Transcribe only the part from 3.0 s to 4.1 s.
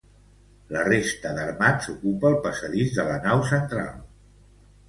la nau central.